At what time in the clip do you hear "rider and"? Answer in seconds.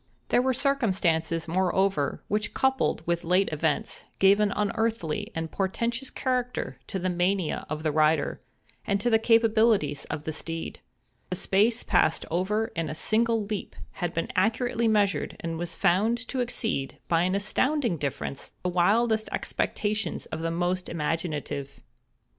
7.91-8.99